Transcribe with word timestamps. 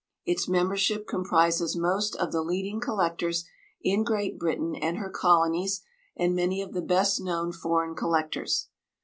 Its 0.25 0.47
membership 0.49 1.05
comprises 1.07 1.75
most 1.75 2.15
of 2.15 2.31
the 2.31 2.41
leading 2.41 2.79
collectors 2.79 3.45
in 3.83 4.03
Great 4.03 4.39
Britain 4.39 4.73
and 4.75 4.97
her 4.97 5.11
Colonies 5.11 5.83
and 6.17 6.35
many 6.35 6.59
of 6.59 6.73
the 6.73 6.81
best 6.81 7.21
known 7.21 7.51
foreign 7.51 7.93
collectors. 7.93 8.69